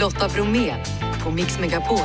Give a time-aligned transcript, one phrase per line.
[0.00, 0.76] Lotta Bromé
[1.24, 1.98] på Mix Megapol.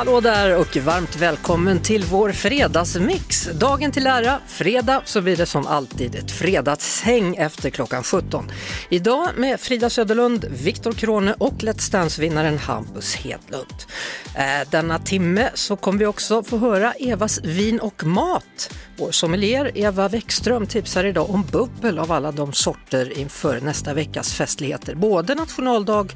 [0.00, 3.48] Hallå där och varmt välkommen till vår fredagsmix.
[3.54, 8.50] Dagen till ära, fredag, så blir det som alltid ett fredagshäng efter klockan 17.
[8.92, 13.74] Idag med Frida Söderlund, Viktor Krone och Let's Dance-vinnaren Hampus Hedlund.
[14.36, 18.74] Eh, denna timme så kommer vi också få höra Evas vin och mat.
[18.96, 24.34] Vår sommelier Eva Wäckström tipsar idag om bubbel av alla de sorter inför nästa veckas
[24.34, 24.94] festligheter.
[24.94, 26.06] Både nationaldag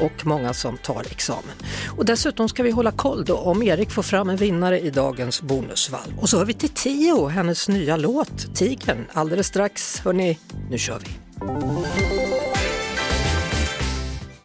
[0.00, 1.56] och många som tar examen.
[1.96, 5.42] Och dessutom ska vi hålla koll då om Erik får fram en vinnare i dagens
[5.42, 6.18] bonusvalv.
[6.18, 10.00] Och så hör vi till Tio, hennes nya låt Tigern alldeles strax.
[10.00, 10.38] Hörni,
[10.70, 11.23] nu kör vi!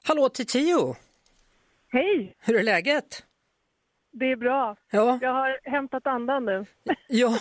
[0.03, 0.95] Hallå till Tio!
[1.91, 3.25] Hej, Hur är läget?
[4.11, 4.75] det är bra.
[4.91, 6.65] Ja, Jag har hämtat andan nu.
[7.07, 7.37] ja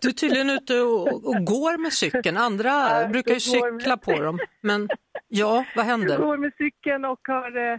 [0.00, 2.36] du är tydligen ute och, och går med cykeln.
[2.36, 4.38] Andra Ja, brukar ju jag går med- cykla på dem.
[4.60, 4.88] Men
[5.28, 6.18] ja, vad Jag händer?
[6.18, 7.78] går med cykeln och har eh,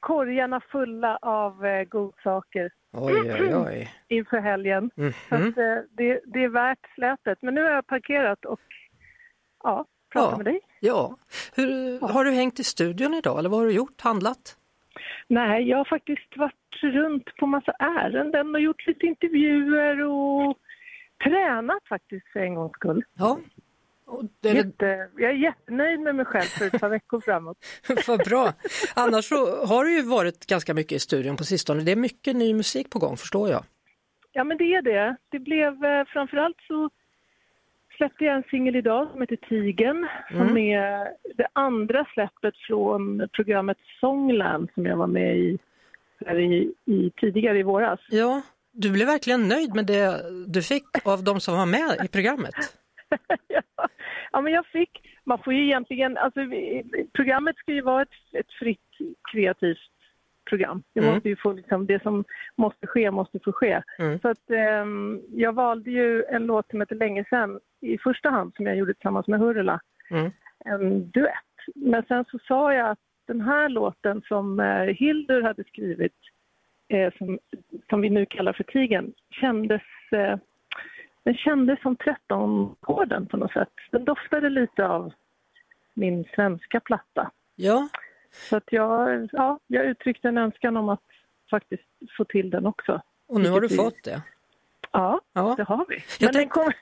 [0.00, 3.90] korgarna fulla av eh, godsaker Oj, oj, oj.
[4.08, 4.90] inför helgen.
[4.94, 5.12] Så Mhm.
[5.48, 7.38] att, eh, det, det är värt slätet.
[7.42, 8.60] Men nu har jag parkerat och
[9.62, 10.36] ja, pratar Ja.
[10.36, 10.60] med dig.
[10.80, 11.16] Ja,
[11.56, 14.00] Hur, har du hängt i studion idag eller vad har du gjort?
[14.00, 14.56] Handlat?
[15.28, 20.58] Nej, jag har faktiskt varit runt på massa ärenden och gjort lite intervjuer och
[21.24, 23.04] tränat faktiskt för en gångs skull.
[23.18, 23.38] Ja,
[24.06, 27.56] och det är Jätte, jag är jättenöjd med mig själv för ett par veckor framåt.
[28.06, 28.52] vad bra.
[28.94, 31.82] Annars så har du ju varit ganska mycket i studion på sistone.
[31.82, 33.64] Det är mycket ny musik på gång förstår jag.
[34.32, 35.16] Ja, men det är det.
[35.30, 36.90] Det blev eh, framförallt så
[37.96, 43.78] släppte jag en singel idag som heter Tigen som är det andra släppet från programmet
[44.00, 45.58] Songland som jag var med i,
[46.26, 48.00] i, i tidigare i våras.
[48.08, 52.08] Ja, du blev verkligen nöjd med det du fick av de som var med i
[52.08, 52.54] programmet.
[54.32, 54.40] ja.
[54.40, 54.90] men jag fick,
[55.24, 56.40] man får ju egentligen, alltså
[57.12, 58.80] programmet ska ju vara ett, ett fritt
[59.32, 59.78] kreativt
[60.44, 60.82] program.
[60.92, 61.14] Det Mm.
[61.14, 62.24] måste ju få liksom, det som
[62.56, 63.82] måste ske måste få ske.
[63.98, 64.20] Mm.
[64.20, 68.52] Så att ehm, jag valde ju en låt som heter Länge sen i första hand
[68.56, 69.80] som jag gjorde tillsammans med Hurula.
[70.10, 70.30] Mm.
[70.64, 71.34] En duett.
[71.74, 76.16] Men sen så sa jag att den här låten som eh, Hildur hade skrivit
[76.88, 77.38] eh, som,
[77.88, 79.82] som vi nu kallar för Tigen kändes
[80.12, 80.36] eh,
[81.24, 83.68] den kändes som 13-koden på något sätt.
[83.90, 85.12] Den doftade lite av
[85.94, 87.30] min svenska platta.
[87.56, 87.88] Ja,
[88.32, 91.00] Så att jag, ja, jag uttryckte en önskan om att
[91.50, 91.82] faktiskt
[92.16, 93.02] få till den också.
[93.28, 94.22] och nu har du fått det.
[94.92, 95.54] Ja, Ja.
[95.56, 95.94] det har vi.
[95.94, 96.74] Jag Men den, tänkte- kommer,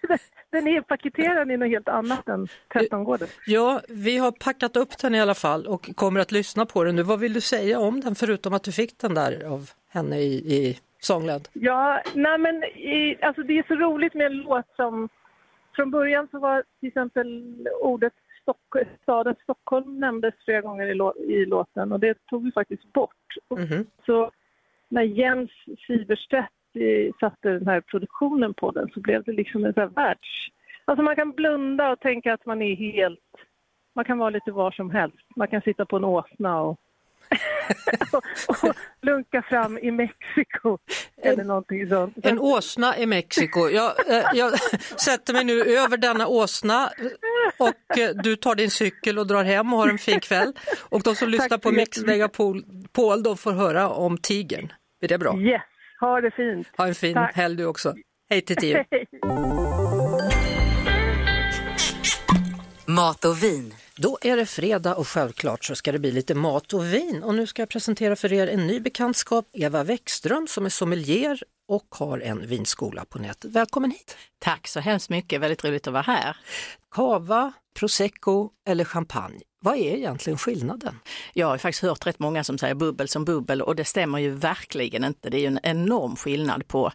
[0.50, 3.28] den är paketerad i något helt annat än 13-gården.
[3.46, 6.96] Ja, vi har packat upp den i alla fall och kommer att lyssna på den
[6.96, 7.02] nu.
[7.02, 10.32] Vad vill du säga om den förutom att du fick den där av henne i,
[10.34, 11.48] i Songland?
[11.52, 15.08] Ja, nej men i, alltså det är så roligt med en låt som...
[15.76, 18.12] Från början så var till exempel ordet
[18.50, 22.92] Stock, staden Stockholm nämndes flera gånger i, lå, i låten och det tog vi faktiskt
[22.92, 23.36] bort.
[23.48, 23.86] Och Mhm.
[24.06, 24.30] Så
[24.88, 25.50] när Jens
[25.86, 29.90] Siverstedt eh, satte den här produktionen på den så blev det liksom en sån här
[29.90, 30.28] världs...
[30.84, 33.20] Alltså man kan blunda och tänka att man är helt...
[33.94, 35.26] Man kan vara lite var som helst.
[35.36, 36.80] Man kan sitta på en åsna och,
[38.12, 40.78] och, och lunka fram i Mexiko
[41.22, 42.16] eller någonting sånt.
[42.22, 43.68] En åsna i Mexiko.
[43.68, 44.52] Jag, eh, jag
[45.00, 46.90] sätter mig nu över denna åsna
[47.58, 50.52] och eh, du tar din cykel och drar hem och har en fin kväll.
[50.88, 52.02] Och de som lyssnar på Mix.
[52.02, 54.72] Megapol Paul, de får höra om tigern.
[55.02, 55.38] Är det bra?
[55.40, 55.62] Yes,
[56.00, 56.68] ha det fint.
[56.76, 57.36] Ha en fin Tack.
[57.36, 57.94] helg du också.
[58.30, 58.84] Hej till Tio.
[62.90, 63.74] Mat och vin.
[63.96, 67.34] Då är det fredag och självklart så ska det bli lite mat och vin och
[67.34, 71.86] nu ska jag presentera för er en ny bekantskap, Eva Wäckström som är sommelier och
[71.90, 73.52] har en vinskola på nätet.
[73.52, 74.16] Välkommen hit!
[74.38, 76.36] Tack så hemskt mycket, väldigt roligt att vara här.
[76.90, 80.98] Cava, prosecco eller champagne, vad är egentligen skillnaden?
[81.32, 84.30] Jag har faktiskt hört rätt många som säger bubbel som bubbel och det stämmer ju
[84.30, 85.30] verkligen inte.
[85.30, 86.92] Det är ju en enorm skillnad på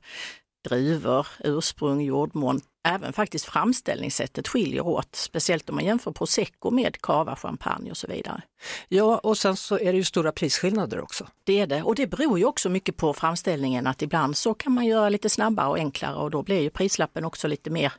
[0.70, 2.62] druvor, ursprung, jordmån.
[2.88, 8.08] Även faktiskt framställningssättet skiljer åt, speciellt om man jämför prosecco med cava, champagne och så
[8.08, 8.42] vidare.
[8.88, 11.28] Ja, och sen så är det ju stora prisskillnader också.
[11.44, 14.72] Det är det och det beror ju också mycket på framställningen att ibland så kan
[14.72, 17.94] man göra lite snabbare och enklare och då blir ju prislappen också lite mer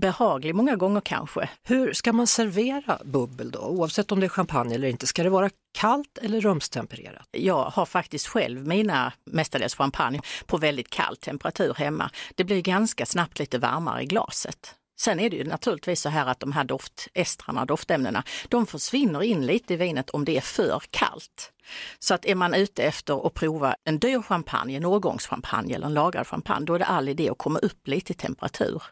[0.00, 1.48] behaglig många gånger kanske.
[1.62, 5.06] Hur ska man servera bubbel då, oavsett om det är champagne eller inte?
[5.06, 7.28] Ska det vara kallt eller rumstempererat?
[7.30, 12.10] Jag har faktiskt själv mina mestadels champagne på väldigt kall temperatur hemma.
[12.34, 14.74] Det blir ganska snabbt lite varmare i glaset.
[15.00, 19.46] Sen är det ju naturligtvis så här att de här doftestrarna, doftämnena, de försvinner in
[19.46, 21.52] lite i vinet om det är för kallt.
[21.98, 25.94] Så att är man ute efter att prova en dyr champagne, en årgångschampagne eller en
[25.94, 28.82] lagrad champagne, då är det all idé att komma upp lite i temperatur.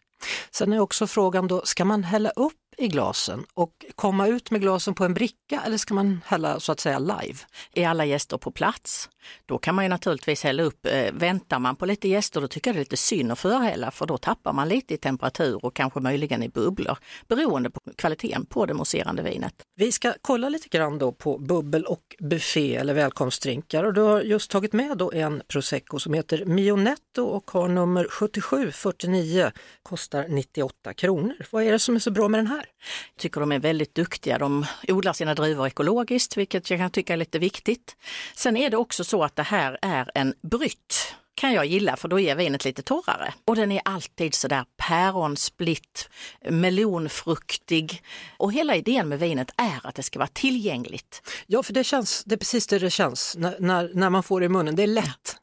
[0.51, 4.61] Sen är också frågan då, ska man hälla upp i glasen och komma ut med
[4.61, 7.39] glasen på en bricka eller ska man hälla så att säga live?
[7.73, 9.09] Är alla gäster på plats?
[9.47, 10.87] Då kan man ju naturligtvis hälla upp.
[10.87, 13.91] Eh, väntar man på lite gäster då tycker jag det är lite synd att förhälla
[13.91, 16.99] för då tappar man lite i temperatur och kanske möjligen i bubblor
[17.29, 19.55] beroende på kvaliteten på det mousserande vinet.
[19.77, 24.21] Vi ska kolla lite grann då på bubbel och buffé eller välkomstdrinkar och du har
[24.21, 29.53] just tagit med då en prosecco som heter Mionetto och har nummer 7749,
[29.83, 31.47] kostar 98 kronor.
[31.51, 32.68] Vad är det som är så bra med den här?
[33.15, 34.39] Jag tycker de är väldigt duktiga.
[34.39, 37.97] De odlar sina druvor ekologiskt, vilket jag kan tycka är lite viktigt.
[38.35, 42.09] Sen är det också så att det här är en brytt kan jag gilla för
[42.09, 43.35] då är vinet lite torrare.
[43.45, 46.09] Och den är alltid sådär päronsplitt,
[46.51, 48.03] melonfruktig.
[48.37, 51.23] Och hela idén med vinet är att det ska vara tillgängligt.
[51.47, 54.41] Ja, för det känns, det är precis det det känns när, när, när man får
[54.41, 54.77] det i munnen.
[54.77, 55.37] Det är lätt.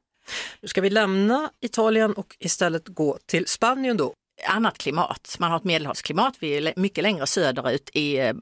[0.61, 4.13] Nu ska vi lämna Italien och istället gå till Spanien då
[4.47, 5.35] annat klimat.
[5.39, 8.33] Man har ett medelhavsklimat, vi är mycket längre söderut i eh,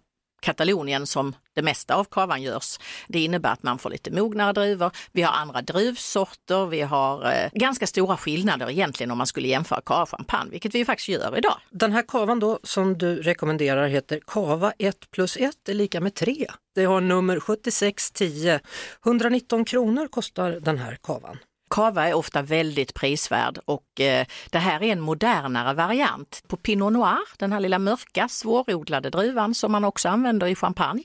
[0.44, 2.80] Katalonien som det mesta av kavan görs.
[3.08, 4.92] Det innebär att man får lite mognare druvor.
[5.12, 6.66] Vi har andra druvsorter.
[6.66, 10.76] Vi har eh, ganska stora skillnader egentligen om man skulle jämföra kava och champagne, vilket
[10.76, 11.58] vi faktiskt gör idag.
[11.70, 16.14] Den här kavan då som du rekommenderar heter Kava 1 plus 1 är lika med
[16.16, 16.48] 3.
[16.76, 18.60] Det har nummer 7610.
[19.06, 21.38] 119 kronor kostar den här kavan.
[21.74, 26.94] Cava är ofta väldigt prisvärd och eh, det här är en modernare variant på Pinot
[26.94, 31.04] Noir, den här lilla mörka svårodlade druvan som man också använder i champagne.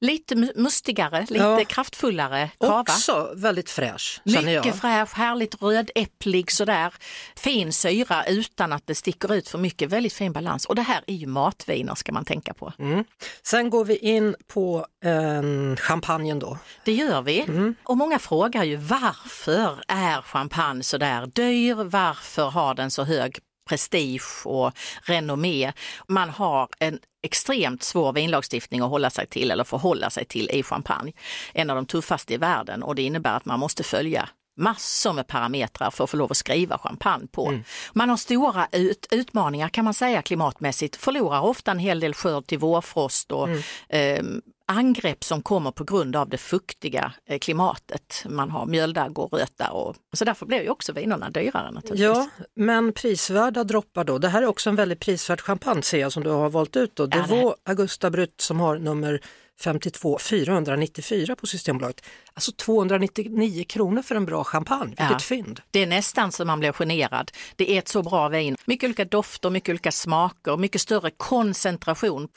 [0.00, 1.64] Lite mustigare, lite ja.
[1.64, 2.80] kraftfullare kava.
[2.80, 4.20] Också väldigt fräsch.
[4.24, 6.94] Mycket fräsch, härligt rödäpplig sådär.
[7.36, 9.90] Fin syra utan att det sticker ut för mycket.
[9.90, 10.64] Väldigt fin balans.
[10.64, 12.72] Och det här är ju matviner ska man tänka på.
[12.78, 13.04] Mm.
[13.42, 16.58] Sen går vi in på eh, champagnen då.
[16.84, 17.40] Det gör vi.
[17.40, 17.74] Mm.
[17.84, 21.74] Och många frågar ju varför är champagne sådär dyr?
[21.74, 24.72] Varför har den så hög prestige och
[25.02, 25.72] renommé.
[26.08, 30.62] Man har en extremt svår vinlagstiftning att hålla sig till eller förhålla sig till i
[30.62, 31.12] champagne.
[31.52, 35.26] En av de tuffaste i världen och det innebär att man måste följa massor med
[35.26, 37.48] parametrar för att få lov att skriva champagne på.
[37.48, 37.64] Mm.
[37.92, 42.46] Man har stora ut, utmaningar kan man säga klimatmässigt, förlorar ofta en hel del skörd
[42.46, 43.62] till vårfrost och mm.
[43.88, 44.24] eh,
[44.66, 48.24] angrepp som kommer på grund av det fuktiga eh, klimatet.
[48.28, 52.00] Man har mjöldagg och röta och så därför blir ju också vinerna dyrare naturligtvis.
[52.00, 54.18] Ja, men prisvärda droppar då.
[54.18, 56.96] Det här är också en väldigt prisvärd champagne ser jag som du har valt ut.
[56.96, 57.06] Då.
[57.06, 59.20] Det var ja, Augusta Brut som har nummer
[59.60, 62.04] 52 494 på Systembolaget.
[62.34, 65.60] Alltså 299 kronor för en bra champagne, vilket ja, fynd!
[65.70, 67.30] Det är nästan så man blir generad.
[67.56, 68.56] Det är ett så bra vin.
[68.64, 72.28] Mycket olika dofter, mycket olika smaker, mycket större koncentration.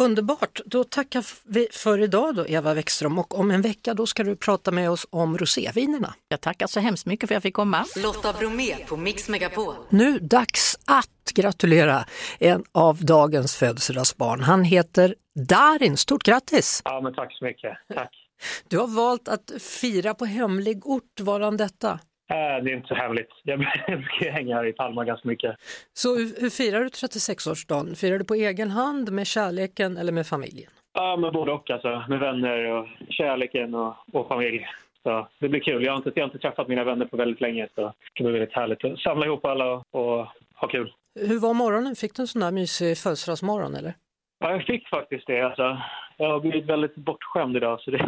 [0.00, 4.24] Underbart, då tackar vi för idag då Eva Wäckström och om en vecka då ska
[4.24, 6.14] du prata med oss om rosévinerna.
[6.28, 7.86] Jag tackar så hemskt mycket för att jag fick komma.
[7.96, 9.74] Lotta Bromé på Mix Megapol.
[9.88, 12.04] Nu dags att gratulera
[12.38, 14.40] en av dagens födelsedagsbarn.
[14.40, 15.14] Han heter
[15.48, 16.82] Darin, stort grattis!
[16.84, 18.10] Ja men tack så mycket, tack.
[18.68, 21.98] Du har valt att fira på hemlig ort, varan detta?
[22.30, 23.30] Äh, det är inte så hemligt.
[23.42, 25.56] Jag brukar hänga här i Palma ganska mycket.
[25.92, 27.94] Så hur, hur firar du 36-årsdagen?
[27.94, 30.70] Firar du på egen hand, med kärleken eller med familjen?
[30.92, 32.04] Ja, med både och alltså.
[32.08, 34.66] Med vänner och kärleken och, och familj.
[35.02, 35.84] Så det blir kul.
[35.84, 38.32] Jag har, inte, jag har inte träffat mina vänner på väldigt länge så det blir
[38.32, 40.92] väldigt härligt att samla ihop alla och, och ha kul.
[41.20, 41.96] Hur var morgonen?
[41.96, 43.94] Fick du en sån där mysig födelsedagsmorgon eller?
[44.38, 45.40] Ja, jag fick faktiskt det.
[45.40, 45.78] Alltså.
[46.20, 47.98] Jag har blivit väldigt bortskämd idag så det,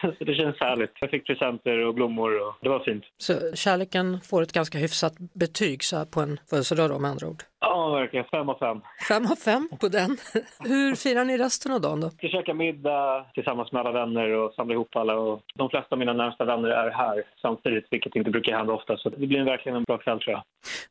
[0.18, 0.90] så det känns härligt.
[1.00, 3.04] Jag fick presenter och blommor och det var fint.
[3.18, 7.42] Så kärleken får ett ganska hyfsat betyg så på en födelsedag då med andra ord?
[7.60, 8.26] Ja, verkligen.
[8.30, 8.80] Fem av fem.
[9.08, 10.16] Fem av fem på den.
[10.60, 12.10] Hur firar ni resten av dagen då?
[12.22, 15.14] Vi käkar middag tillsammans med alla vänner och samlar ihop alla.
[15.18, 18.96] Och de flesta av mina närmsta vänner är här samtidigt, vilket inte brukar hända ofta.
[18.96, 20.42] Så det blir verkligen en bra kväll tror jag.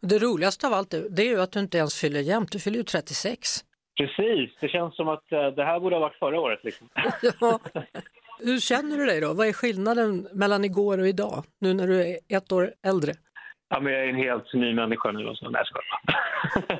[0.09, 2.51] Det roligaste av allt det är ju att du inte ens fyller jämnt.
[2.51, 3.63] Du fyller ju 36.
[3.97, 6.59] Precis, det känns som att eh, det här borde ha varit förra året.
[6.63, 6.89] Liksom.
[7.39, 7.59] ja.
[8.39, 9.33] Hur känner du dig då?
[9.33, 13.13] Vad är skillnaden mellan igår och idag, nu när du är ett år äldre?
[13.69, 15.27] Ja, men jag är en helt ny människa nu.
[15.27, 15.49] Och så.
[15.49, 16.79] Nej, jag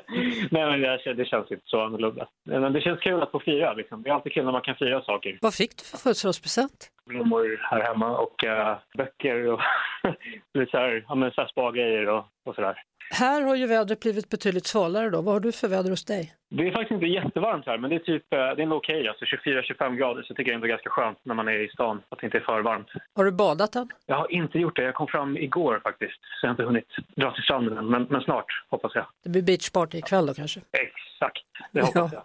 [0.50, 2.28] Nej, men det, det känns inte så annorlunda.
[2.44, 3.74] Men det känns kul att få fira.
[3.74, 4.02] Liksom.
[4.02, 5.38] Det är alltid kul när man kan fira saker.
[5.40, 6.88] Vad fick du för födelsedagspresent?
[7.06, 9.60] Blommor här hemma och uh, böcker och
[10.54, 12.82] lite så här, ja, men så här spa-grejer och, och sådär.
[13.10, 15.22] Här har ju vädret blivit betydligt svalare då.
[15.22, 16.32] Vad har du för väder hos dig?
[16.50, 19.08] Det är faktiskt inte jättevarmt här, men det är typ, eh, det är okej.
[19.08, 22.02] Alltså 24-25 grader, så tycker jag ändå är ganska skönt när man är i stan,
[22.08, 22.88] att det inte är för varmt.
[23.14, 23.88] Har du badat än?
[24.06, 24.82] Jag har inte gjort det.
[24.82, 27.86] Jag kom fram igår faktiskt, så jag har inte hunnit dra till stranden än.
[27.86, 29.06] Men, men snart, hoppas jag.
[29.24, 30.60] Det blir beachparty ikväll då kanske?
[30.72, 32.22] Exakt, det hoppas jag.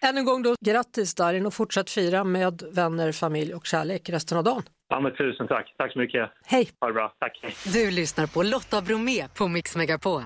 [0.00, 4.38] Än en gång då, grattis Darin och fortsätt fira med vänner, familj och kärlek resten
[4.38, 4.62] av dagen.
[4.88, 5.74] Ja, men tusen tack.
[5.78, 6.30] Tack så mycket.
[6.44, 6.70] Hej!
[6.80, 7.12] Ha det bra.
[7.18, 7.44] Tack.
[7.64, 10.22] Du lyssnar på Lotta Bromé på Mix Megapol.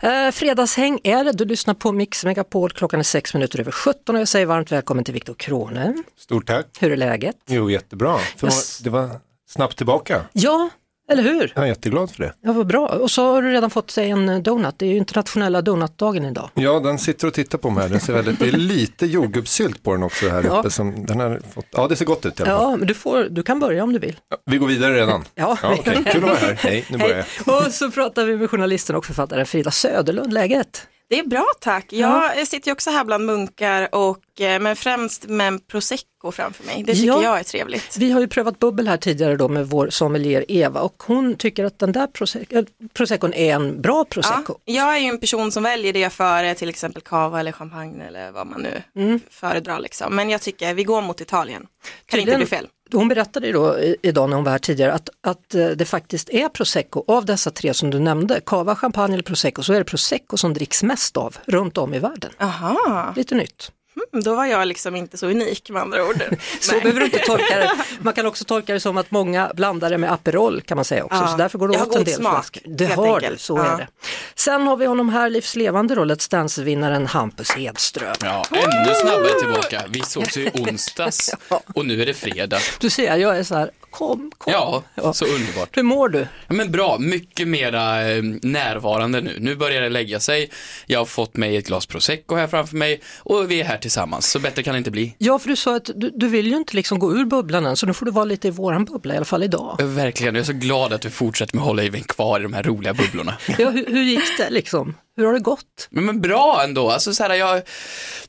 [0.00, 4.14] Eh, fredagshäng är det, du lyssnar på Mix Megapol, klockan är sex minuter över 17
[4.14, 5.94] och jag säger varmt välkommen till Viktor Krone.
[6.16, 6.66] Stort tack.
[6.80, 7.36] Hur är läget?
[7.46, 8.18] Jo, jättebra.
[8.18, 8.78] För Yes.
[8.78, 9.10] Det var
[9.48, 10.20] snabbt tillbaka.
[10.32, 10.70] Ja,
[11.10, 11.52] eller hur?
[11.54, 12.32] Jag är jätteglad för det.
[12.42, 12.86] Ja, vad bra.
[12.88, 16.50] Och så har du redan fått sig en donut, det är ju internationella donutdagen idag.
[16.54, 17.88] Ja, den sitter och tittar på mig.
[17.90, 20.58] Den ser väldigt, det är lite jordgubbssylt på den också här Ja.
[20.58, 20.70] uppe.
[20.70, 22.62] Som, den har fått, ja, det ser gott ut i alla fall.
[22.70, 24.16] Ja, men du, får, du kan börja om du vill.
[24.30, 25.24] Ja, Vi går vidare redan.
[25.34, 26.04] Ja, Ja, okej.
[26.12, 26.54] Kul att vara här.
[26.54, 27.56] Hej, nu börjar jag.
[27.66, 30.86] Och så pratar vi med journalisten och författaren Frida Söderlund, läget?
[31.10, 31.86] Det är bra tack.
[31.92, 36.64] Jag sitter ju också här bland munkar och eh, men främst med en prosecco framför
[36.64, 36.82] mig.
[36.86, 37.22] Det tycker Ja.
[37.22, 37.96] jag är trevligt.
[37.96, 41.64] Vi har ju prövat bubbel här tidigare då med vår sommelier Eva och hon tycker
[41.64, 44.54] att den där prosec- äh, proseccon är en bra prosecco.
[44.64, 48.04] Ja, jag är ju en person som väljer det före till exempel cava eller champagne
[48.06, 49.20] eller vad man nu Mm.
[49.30, 50.16] föredrar liksom.
[50.16, 51.66] Men jag tycker vi går mot Italien.
[52.06, 52.68] Kan Tydligen- inte bli fel.
[52.92, 56.48] Hon berättade då idag när hon var här tidigare att, att eh, det faktiskt är
[56.48, 60.36] prosecco, av dessa tre som du nämnde, cava, champagne eller prosecco, så är det prosecco
[60.36, 62.30] som dricks mest av runt om i världen.
[62.38, 63.72] Aha, Lite nytt.
[64.12, 66.22] Mm, då var jag liksom inte så unik med andra ord.
[66.60, 66.80] Så Nej.
[66.80, 67.70] behöver du inte tolka det.
[68.00, 71.04] Man kan också tolka det som att många blandar det med Aperol kan man säga
[71.04, 71.28] också, Ja.
[71.28, 72.62] så därför går det Jag har åt en god del smak, flaskor.
[72.66, 73.40] Det har du, enkelt.
[73.40, 73.64] så Ja.
[73.74, 73.88] är det.
[74.34, 78.14] Sen har vi honom här, livslevande då, Let's Dance-vinnaren Hampus Hedström.
[78.22, 79.82] Ja, ännu snabbare tillbaka.
[79.88, 81.60] Vi sågs ju i onsdags Ja.
[81.74, 82.58] och nu är det fredag.
[82.80, 84.52] Du ser, jag är så här, kom, kom.
[84.52, 85.12] Ja, Ja.
[85.12, 85.76] så underbart.
[85.76, 86.18] Hur mår du?
[86.18, 89.36] Ja, Men bra, mycket mera eh, närvarande nu.
[89.40, 90.50] Nu börjar det lägga sig.
[90.86, 94.30] Jag har fått mig ett glas prosecco här framför mig och vi är här tillsammans,
[94.30, 95.14] så bättre kan det inte bli.
[95.18, 97.76] Ja, för du sa att du, du vill ju inte liksom gå ur bubblan än,
[97.76, 99.76] så nu får du vara lite i våran bubbla, i alla fall idag.
[99.82, 102.52] Verkligen, jag är så glad att du fortsätter med att hålla Eivind kvar i de
[102.52, 103.34] här roliga bubblorna.
[103.58, 104.94] Ja, hur, hur gick det liksom?
[105.16, 105.88] Hur har det gått?
[105.90, 107.62] Men, men bra ändå, alltså så här, jag,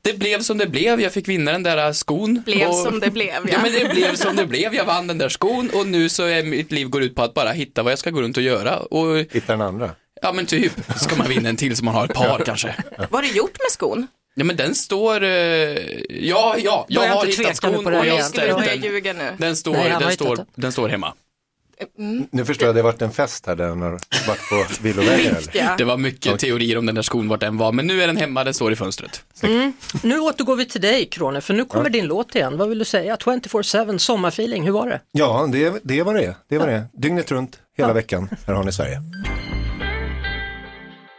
[0.02, 2.42] det blev som det blev, jag fick vinna den där äh, skon.
[2.46, 3.40] Blev och, som det blev, Ja.
[3.52, 3.60] ja.
[3.64, 6.44] men det blev som det blev, jag vann den där skon och nu så är
[6.44, 8.78] mitt liv går ut på att bara hitta vad jag ska gå runt och göra.
[8.80, 9.92] Och Hitta den andra.
[10.22, 12.76] ja men typ, ska man vinna en till så man har ett par kanske.
[12.98, 14.08] Vad har du gjort med skon?
[14.36, 15.76] Ja men den står, eh, ja,
[16.10, 18.24] ja, jag Börja har inte hittat nu skon på det och här jag igen.
[18.24, 18.84] har Skulle ställt börja den.
[18.84, 19.36] ljuga nu?
[19.38, 20.46] Den står, Nej, han har den, hittat står, den.
[20.56, 21.14] den står hemma.
[22.32, 23.92] Nu förstår jag, det har varit en fest här där den har
[24.28, 25.20] varit på villovägar.
[25.30, 25.42] eller?
[25.54, 25.76] Ja.
[25.78, 28.18] Det var mycket teorier om den där skon, vart den var, men nu är den
[28.18, 29.24] hemma, den står i fönstret.
[30.04, 32.58] Nu återgår vi till dig, Krone, för nu kommer din låt igen.
[32.58, 33.16] Vad vill du säga?
[33.16, 35.02] 24-7, sommarfeeling, hur var det?
[35.12, 36.36] Ja, det, det var det.
[36.50, 36.84] Det var det.
[36.94, 38.30] Dygnet runt, hela veckan.
[38.48, 39.02] Här har ni Sverige.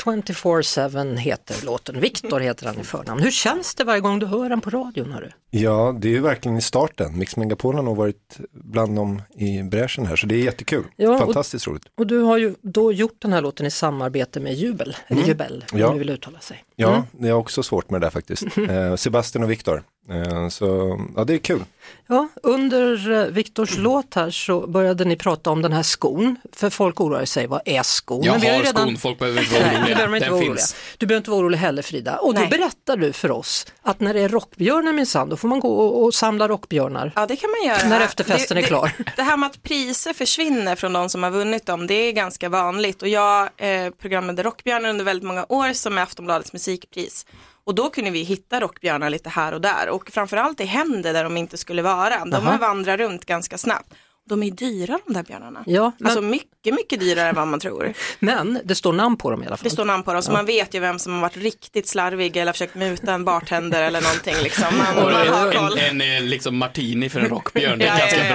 [0.05, 3.23] 24-7 heter låten, Viktor heter han i förnamn.
[3.23, 5.13] Hur känns det varje gång du hör den på radion?
[5.13, 5.31] Hörru?
[5.53, 7.19] Ja, det är ju verkligen i starten.
[7.19, 10.85] Mix Megapol har nog varit bland dem i bräschen här, så det är jättekul.
[10.97, 11.83] Ja, och- Fantastiskt roligt.
[11.99, 15.65] Och du har ju då gjort den här låten i samarbete med Jubel, eller Jubel,
[15.73, 15.93] om Ja.
[15.93, 16.65] du vill uttala sig.
[16.77, 18.43] Ja, det är också svårt med det där faktiskt.
[18.71, 19.83] Eh, Sebastian och Viktor.
[20.11, 21.65] Eh, så ja, det är kul.
[22.07, 26.71] Ja, under eh, Viktors låt här så började ni prata om den här skon, för
[26.71, 28.23] folk oroar sig, vad är skon?
[28.23, 29.95] Jag Men vi har ju redan- skon, folk behöver inte vara oroliga.
[29.97, 30.57] behöver inte Den vara oroliga.
[30.57, 30.75] finns.
[30.99, 32.17] Du behöver inte vara orolig heller Frida.
[32.19, 32.49] Och då Nej.
[32.51, 36.05] berättar du för oss att när det är rockbjörnar minsann, då får man gå och,
[36.05, 37.13] och samla rockbjörnar.
[37.17, 37.89] Ja det kan man göra.
[37.89, 38.93] När efterfesten det, är klar.
[38.99, 42.13] Det, det här med att priser försvinner från de som har vunnit dem, det är
[42.13, 43.03] ganska vanligt.
[43.03, 47.27] Och jag eh, programmerade Rockbjörnar under väldigt många år som är Aftonbladets musikpris.
[47.65, 51.25] Och då kunde vi hitta rockbjörnar lite här och där och framförallt i händer där
[51.25, 52.25] de inte skulle vara.
[52.25, 53.95] De vandrar runt ganska snabbt.
[54.31, 55.63] De är dyra de där björnarna.
[55.67, 57.93] Ja, men, Alltså mycket, mycket dyrare än vad man tror.
[58.19, 59.65] men det står namn på dem i alla fall.
[59.65, 62.37] Det står namn på dem så man vet ju vem som har varit riktigt slarvig
[62.37, 64.67] eller försökt muta en bartender eller någonting liksom.
[64.79, 65.79] Man, man har koll.
[65.79, 68.33] en, en eh, liksom martini för en rockbjörn, det är Ja, ganska ja,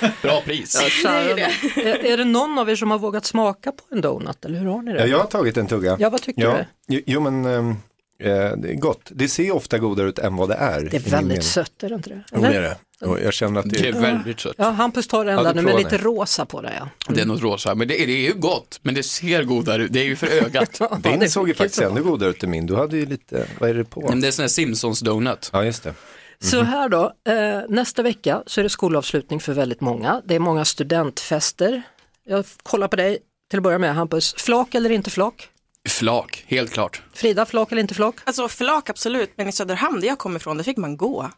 [0.00, 0.76] bra, bra pris.
[1.02, 1.76] Charmigt.
[1.76, 4.66] är, är det någon av er som har vågat smaka på en donut eller hur
[4.66, 4.98] har ni det?
[5.00, 5.96] Ja, jag har tagit en tugga.
[6.00, 6.52] Ja, vad tycker ja.
[6.56, 6.64] du?
[6.88, 7.76] Jo, jo, men ehm,
[8.20, 9.00] eh, det är gott.
[9.10, 10.80] Det ser ofta godare ut än vad det är.
[10.90, 12.22] Det är väldigt sött, är det inte det?
[12.32, 12.76] Jo, det är det.
[13.06, 14.54] Och jag känner att Det är det väldigt sött.
[14.58, 16.72] Ja, Hampus tar en Ja, där nu med lite rosa på det.
[16.78, 17.14] Ja.
[17.14, 19.82] Det är något rosa, men det är, det är ju gott, men det ser godare
[19.82, 20.80] ut, det är ju för ögat.
[21.02, 22.66] Din såg ju faktiskt ännu godare ut än min.
[22.66, 24.08] Du hade ju lite, vad är det på?
[24.08, 25.50] Men det är sån här Simpsons donut.
[25.52, 25.94] Ja, just det.
[26.42, 30.22] Så här då, eh, nästa vecka så är det skolavslutning för väldigt många.
[30.24, 31.82] Det är många studentfester.
[32.26, 33.18] Jag kollar på dig
[33.50, 34.34] till att börja med Hampus.
[34.38, 35.48] Flak eller inte flak?
[35.88, 37.02] Flak, helt klart.
[37.12, 38.14] Frida, flak eller inte flak?
[38.24, 41.30] Alltså flak absolut, men i Söderhamn där jag kommer ifrån, där fick man gå.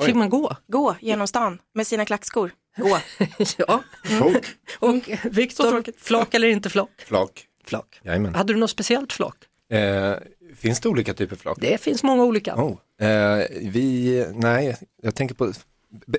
[0.00, 0.56] Fick man gå?
[0.66, 2.50] Gå genom stan med sina klackskor.
[2.76, 2.98] gå.
[3.56, 3.82] ja.
[4.04, 4.44] Flak.
[4.78, 6.90] Och Viktor, flak eller inte flak?
[7.06, 7.46] Flak.
[7.64, 8.00] Flak.
[8.02, 8.34] Jajamän.
[8.34, 9.36] Hade du något speciellt flak?
[9.72, 10.14] Eh,
[10.56, 11.58] finns det olika typer av flak?
[11.60, 12.54] Det finns många olika.
[12.54, 12.78] Oh.
[13.00, 15.52] Eh, vi, nej, jag tänker på,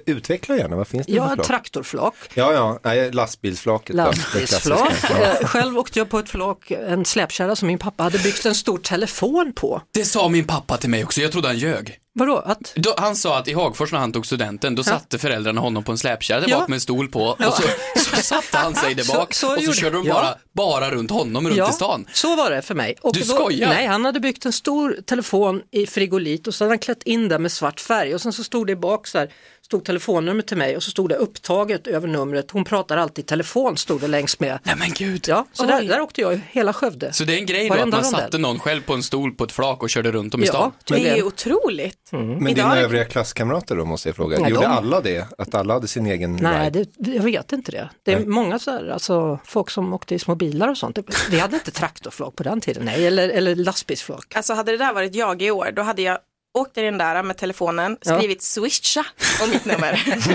[0.05, 1.47] utveckla gärna, vad finns det Jag för har flak?
[1.47, 3.95] traktorflak, Ja, ja, nej, lastbilsflaket.
[3.95, 4.91] lastbilsflak.
[5.11, 8.55] Eh, Själv åkte jag på ett flak, en släpkärra som min pappa hade byggt en
[8.55, 9.81] stor telefon på.
[9.93, 11.99] Det sa min pappa till mig också, jag trodde han ljög.
[12.17, 12.37] Vadå?
[12.37, 15.83] Att, Då, han sa att i Hagfors när han tog studenten, då satte föräldrarna honom
[15.83, 16.59] på en släpkärra där Ja.
[16.59, 17.63] bak med en stol på och så,
[17.99, 20.13] så satte han sig där Så- bak så och så gjorde- körde de ja.
[20.13, 22.07] bara, bara runt honom runt i stan.
[22.13, 22.95] så var det för mig.
[23.01, 23.69] Och Du då, skojar?
[23.69, 27.27] Nej, han hade byggt en stor telefon i frigolit och så hade han klätt in
[27.29, 29.29] den med svart färg och sen så stod det bak så här,
[29.61, 32.51] stod telefonnumret till mig och så stod det upptaget över numret.
[32.51, 34.59] Hon pratar alltid i telefon, stod det längst med.
[34.63, 35.25] Nej men gud.
[35.27, 37.13] Ja, så där, där åkte jag hela Skövde.
[37.13, 38.11] Så det är en grej då att man rondell.
[38.11, 40.51] satte någon själv på en stol på ett flak och körde runt om i Ja,
[40.53, 40.71] stan?
[40.85, 41.21] Det är ju
[42.13, 42.41] otroligt.
[42.41, 45.27] Men Idag dina är- övriga klasskamrater då måste jag fråga, Nej, gjorde de- alla det?
[45.37, 47.89] Att alla hade sin egen Nej, det, jag vet inte det.
[48.03, 48.27] Det är Nej.
[48.27, 50.95] många så här, alltså folk som åkte i små bilar och sånt.
[50.95, 54.33] Det- Vi hade inte traktorflak på den tiden, nej, eller, eller lastbilsflak.
[54.35, 56.17] Alltså hade det där varit jag i år, då hade jag
[56.55, 58.17] åkt i den där med telefonen, Ja.
[58.17, 59.05] skrivit swisha
[59.43, 60.03] om mitt nummer.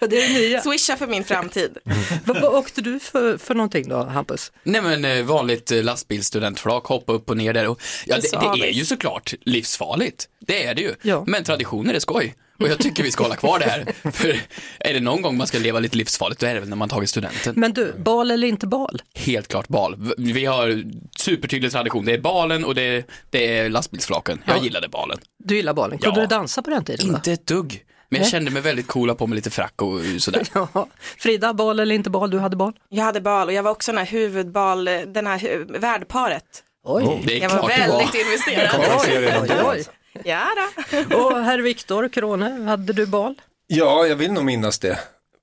[0.00, 0.60] Ja, det är det nya.
[0.60, 1.78] swisha för min framtid.
[2.24, 4.52] vad, vad åkte du för, för någonting då, Hampus?
[4.62, 8.68] Nej men eh, vanligt eh, lastbilsstudentflak, hoppa upp och ner där och ja, Det det,
[8.68, 10.28] är ju såklart livsfarligt.
[10.40, 10.94] Det är det ju.
[11.02, 11.24] Ja.
[11.26, 12.34] Men traditioner är skoj.
[12.60, 14.10] Och jag tycker vi ska hålla kvar det här.
[14.12, 14.40] För
[14.80, 16.88] är det någon gång man ska leva lite livsfarligt, då är det väl när man
[16.88, 17.54] tagit studenten.
[17.56, 19.02] Men du, bal eller inte bal?
[19.14, 20.12] Helt klart bal.
[20.18, 20.82] Vi har
[21.18, 22.04] supertydlig tradition.
[22.04, 24.42] Det är balen och det är, det är lastbilsflaken.
[24.44, 24.62] Jag Ja.
[24.62, 25.18] gillade balen.
[25.44, 26.26] Du gillar balen, kunde Ja.
[26.26, 27.06] du dansa på den tiden?
[27.06, 27.84] Inte ett dugg.
[28.10, 28.30] Men jag Nej.
[28.30, 30.46] kände mig väldigt cool på med lite frack och sådär.
[30.74, 30.88] Ja.
[31.18, 32.30] Frida, bal eller inte bal?
[32.30, 32.72] Du hade bal?
[32.88, 36.44] Jag hade bal och jag var också den här huvudbal, den här hu- värdparet.
[36.84, 37.98] Oj, Det är Jag var klart det var.
[37.98, 38.84] väldigt investerad.
[38.84, 39.84] Jag oj, oj.
[40.24, 41.16] Ja då.
[41.16, 43.34] Och herr Viktor Krone, hade du bal?
[43.66, 44.98] Ja, jag vill nog minnas det.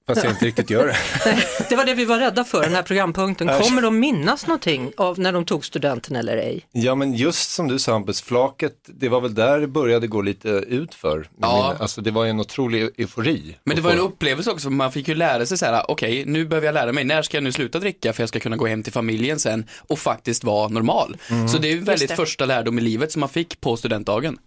[0.07, 0.97] Fast jag inte riktigt gör det.
[1.69, 3.47] Det var det vi var rädda för, den här programpunkten.
[3.47, 6.65] Kommer de minnas någonting av när de tog studenten eller ej?
[6.71, 10.21] Ja, men just som du sa Hampus, flaket, det var väl där det började gå
[10.21, 11.29] lite ut för.
[11.41, 11.75] Ja.
[11.79, 13.57] Alltså det var en otrolig eufori.
[13.63, 16.45] Men det var en upplevelse också, man fick ju lära sig så här, okej, nu
[16.45, 18.67] behöver jag lära mig, när ska jag nu sluta dricka för jag ska kunna gå
[18.67, 21.17] hem till familjen sen och faktiskt vara normal.
[21.51, 24.37] Så det är ju väldigt första lärdom i livet som man fick på studentdagen.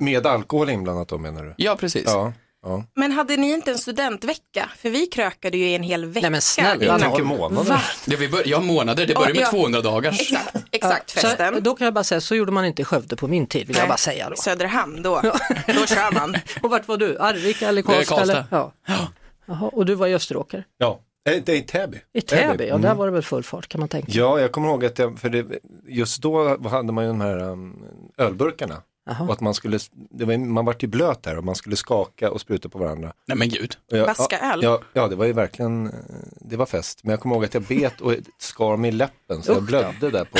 [0.00, 1.54] Med alkohol inblandat då menar du?
[1.56, 2.02] Ja, precis.
[2.06, 2.32] Ja.
[2.62, 2.84] ja.
[2.94, 4.70] Men hade ni inte en studentvecka?
[4.78, 6.20] För vi krökade ju i en hel vecka.
[6.20, 7.82] Nej, men snälla Jag tänker månader.
[8.06, 10.10] Det vi bör, ja, månader, det börjar med Ja, 200 dagar.
[10.20, 11.62] Exakt, exakt Så, festen.
[11.62, 13.76] då kan jag bara säga, så gjorde man inte i Skövde på min tid, vill
[13.76, 14.36] jag bara säga då.
[14.36, 15.20] Söderhamn då,
[15.66, 16.36] då kör man.
[16.62, 17.18] Och vart var du?
[17.18, 18.16] Arvika eller Det är Karlstad?
[18.16, 18.32] Karlstad.
[18.32, 18.44] Eller?
[18.86, 19.08] Ja.
[19.46, 20.64] Jaha, och du var i Österåker?
[20.78, 21.98] Ja, Eh, det är i Täby.
[22.12, 22.82] I Täby, ja Mm.
[22.82, 24.06] där var det väl full fart kan man tänka.
[24.12, 25.46] Ja, jag kommer ihåg att jag, för det,
[25.88, 27.76] just då hade man ju de här um,
[28.18, 28.82] ölburkarna.
[29.06, 29.24] Jaha.
[29.24, 29.78] Och att man skulle,
[30.10, 33.12] det var, man vart ju blöt där och man skulle skaka och spruta på varandra.
[33.26, 33.76] Nej men gud.
[33.88, 34.60] Jag, Vaska öl.
[34.62, 35.92] Ja, ja, det var ju verkligen, eh,
[36.40, 37.00] det var fest.
[37.02, 40.10] Men jag kommer ihåg att jag bet och skar mig i läppen så jag blödde
[40.10, 40.38] där på,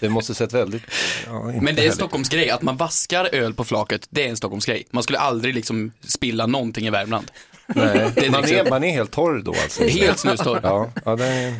[0.00, 0.82] det måste sett väldigt,
[1.26, 1.92] ja, inte Men det är en.
[1.92, 4.86] Stockholmsgrej, att man vaskar öl på flaket, det är en Stockholmsgrej.
[4.90, 7.30] Man skulle aldrig liksom spilla någonting i Värmland.
[7.66, 9.84] Nej, Det är man, liksom- är, man är helt torr då alltså.
[9.84, 10.60] Helt snustorr.
[10.62, 11.54] Ja, ja det är,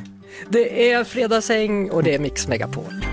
[0.48, 3.04] Det är fredagsäng och det är Mix Megapol.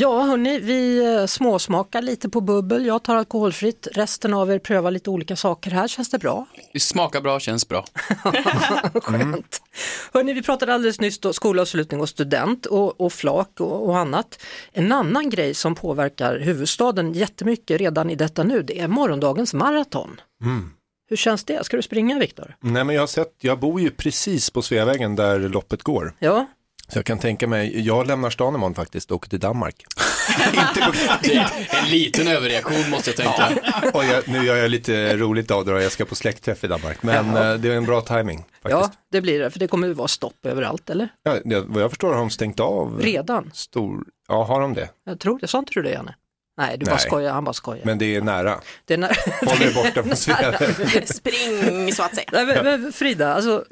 [0.00, 2.86] Ja hörni, vi eh, småsmakar lite på bubbel.
[2.86, 3.88] Jag tar alkoholfritt.
[3.92, 5.88] Resten av er prövar lite olika saker här.
[5.88, 6.46] Känns det bra?
[6.72, 7.84] Det smakar bra, känns bra.
[9.02, 9.62] Skönt.
[10.12, 14.42] Hörni, vi pratade alldeles nyss då skolavslutning och student och, och flak och, och annat.
[14.72, 20.20] En annan grej som påverkar huvudstaden jättemycket redan i detta nu, det är morgondagens maraton.
[21.10, 21.64] Hur känns det?
[21.64, 22.56] Ska du springa Viktor?
[22.60, 26.14] nej men jag har sett, jag bor ju precis på Sveavägen där loppet går.
[26.18, 26.46] Ja,
[26.88, 29.84] Så jag kan tänka mig, jag lämnar stan imorgon faktiskt och åker till Danmark.
[31.70, 33.70] En liten överreaktion måste jag tänka.
[33.94, 37.02] och jag, nu gör jag lite roligt av det jag ska på släktträff i Danmark.
[37.02, 39.00] Men eh, det är en bra timing ja, faktiskt.
[39.12, 41.08] det blir det, för det kommer ju vara stopp överallt, eller?
[41.22, 43.50] Ja, det, vad jag förstår har de stängt av Redan?
[43.54, 44.88] stor, ja har de det?
[45.04, 46.14] Jag tror det, sa inte du det Janne?
[46.58, 47.04] Nej, du bara Nej.
[47.06, 47.84] skojar, han bara skojar.
[47.84, 48.60] Men det är nära.
[48.84, 49.08] Det är när...
[49.46, 51.06] Håll er borta från Sveavägen.
[51.06, 52.28] Spring så att säga.
[52.32, 53.64] Nej, men, men Frida, alltså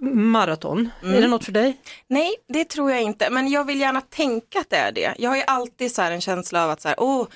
[0.00, 1.76] maraton, är det något för dig?
[2.08, 3.30] Nej, det tror jag inte.
[3.30, 5.14] Men jag vill gärna tänka att det är det.
[5.18, 7.26] Jag har ju alltid så här en känsla av att så här, åh,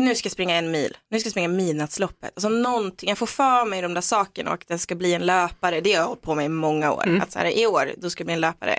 [0.00, 2.32] nu ska jag springa en mil, nu ska jag springa midnattsloppet.
[2.34, 5.26] Alltså någonting, jag får för mig de där sakerna och att det ska bli en
[5.26, 5.80] löpare.
[5.80, 7.20] Det har jag hållit på med i många år.
[7.22, 8.78] Att så här, i år, då ska det bli en löpare.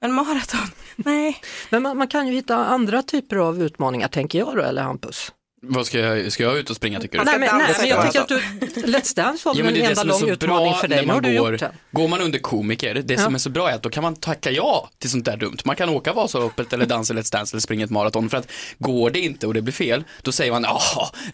[0.00, 1.40] Men maraton, nej.
[1.70, 5.32] Men man, man kan ju hitta andra typer av utmaningar tänker jag då, eller Hampus?
[5.62, 7.24] Vad ska jag, ska jag ut och springa tycker du?
[7.24, 8.40] Nej men, nej, men jag tycker att du,
[8.82, 10.98] Let's Dance var Ja, en enda lång utmaning bra för dig.
[10.98, 11.72] när Nu har du går, gjort den.
[11.90, 13.20] går man under komiker, det Ja.
[13.20, 15.56] som är så bra är att då kan man tacka ja till sånt där dumt.
[15.64, 19.10] Man kan åka Vasaloppet eller dansa Let's Dance eller springa ett maraton för att går
[19.10, 20.80] det inte och det blir fel, då säger man ja,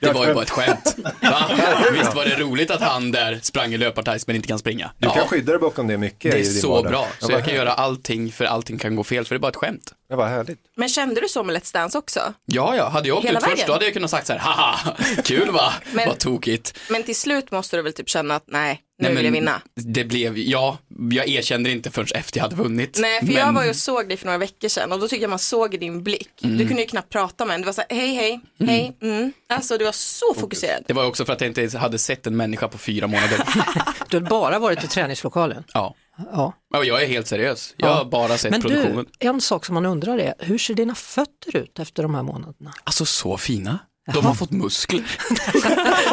[0.01, 0.97] det var ju bara ett skämt.
[1.23, 1.51] Va?
[1.93, 4.91] Visst var det roligt att han där sprang i löpartajs men inte kan springa.
[4.99, 6.91] Du kan Ja, skydda dig bakom det mycket det är så vardag.
[6.93, 9.49] bra, så jag kan göra allting för allting kan gå fel för det är bara
[9.49, 9.93] ett skämt.
[10.09, 10.59] Det var härligt.
[10.77, 12.33] Men kände du så med Let's Dance också?
[12.47, 14.41] Ja, ja, hade jag åkt Hela ut först då hade jag kunnat sagt så här,
[14.41, 16.79] haha, kul va, Men- vad tokigt.
[16.91, 19.63] Men till slut måste du väl typ känna att nej, nu Nej, vill jag vinna.
[19.75, 20.79] Det blev, ja,
[21.11, 22.99] jag erkände inte förrän efter jag hade vunnit.
[23.01, 23.35] Nej, för men...
[23.37, 25.39] jag var ju och såg dig för några veckor sedan och då tycker jag man
[25.39, 26.43] såg i din blick.
[26.45, 26.59] Mm.
[26.59, 27.61] Du kunde ju knappt prata med en.
[27.61, 29.33] Du var så här, hej, hej, hej, mm.
[29.49, 30.85] Alltså du var så fokuserad.
[30.87, 33.41] Det var också för att jag inte hade sett en människa på fyra månader.
[34.09, 35.65] Du har bara varit i träningslokalen.
[35.75, 35.95] Ja.
[36.33, 36.53] Ja.
[36.71, 37.75] Jag är helt seriös.
[37.77, 39.07] Jag har bara sett Men produktionen.
[39.19, 42.23] du, en sak som man undrar är, hur ser dina fötter ut efter de här
[42.23, 42.73] månaderna?
[42.85, 43.79] Alltså så fina.
[44.15, 45.05] De har fått muskler.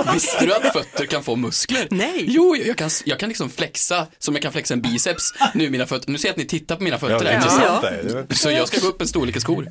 [0.14, 1.88] Visste du att fötter kan få muskler?
[1.92, 2.26] Nej.
[2.28, 5.34] Jo, jag kan, jag kan liksom flexa som jag kan flexa en biceps.
[5.54, 7.20] Nu mina fötter, nu ser jag att ni tittar på mina Ja, fötter.
[7.26, 7.38] det är här.
[7.38, 8.26] intressant där.
[8.30, 9.68] Det- Så jag ska gå upp en storlek i skor.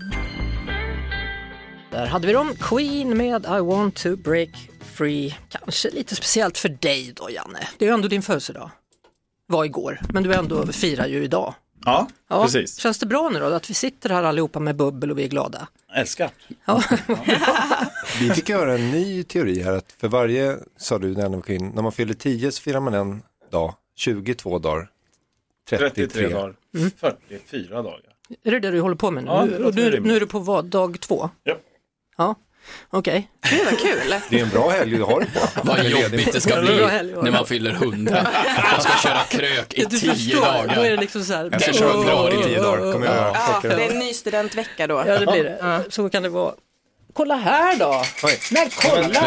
[1.91, 4.49] Där hade vi dem, Queen med I want to break
[4.95, 5.35] free.
[5.49, 7.69] Kanske lite speciellt för dig då Janne.
[7.79, 8.71] Det är ju ändå din födelsedag.
[9.53, 11.55] Var igår, men du ändå firar ju idag.
[11.85, 12.79] Ja, Ja, precis.
[12.79, 15.29] Känns det bra nu då att vi sitter här allihopa med bubbel och vi är
[15.29, 15.69] glada?
[15.95, 16.31] Älskar.
[16.65, 16.83] Ja.
[18.21, 21.73] Vi fick höra en ny teori här att för varje, sa du när var kvinna,
[21.75, 24.91] när man fyller 10 så firar man en dag, 22 dagar,
[25.69, 26.07] 33.
[26.09, 26.55] 33 dagar.
[27.29, 28.01] 44 dagar.
[28.43, 29.31] Är det det du håller på med nu?
[29.31, 31.31] Ja, nu, nu, nu är du på vad, dag två?
[31.43, 31.57] Ja.
[32.17, 32.35] Ja,
[32.91, 33.29] okej.
[33.51, 34.15] Gud vad kul.
[34.31, 35.41] Det är en bra helg du har det på.
[35.63, 36.77] Vad jobbigt det ska bli
[37.23, 38.27] när man fyller hundra.
[38.73, 40.97] Jag ska köra krök i Du tio förstår, då är det dagar.
[40.97, 41.49] liksom så här.
[41.53, 43.85] Jag ska köra blad i 10 dagar, kommer jag Ja, det det.
[43.85, 45.05] är en ny studentvecka då.
[45.07, 45.85] Ja, det blir det.
[45.89, 46.55] Så kan det vara.
[47.15, 48.05] Kolla här då!
[48.25, 48.39] Oj.
[48.51, 49.21] Men kolla!